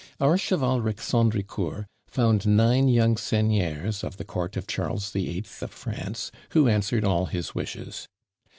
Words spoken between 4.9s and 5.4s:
the